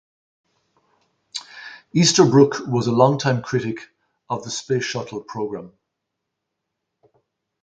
Easterbrook 1.93 2.65
was 2.65 2.87
a 2.87 2.91
longtime 2.91 3.43
critic 3.43 3.81
of 4.31 4.43
the 4.43 4.49
Space 4.49 4.83
Shuttle 4.83 5.21
program. 5.21 5.73